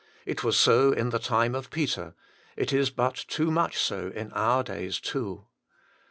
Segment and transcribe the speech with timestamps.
[0.25, 2.15] it was so in the time of Peter;
[2.57, 5.45] it is but too much so in our days too.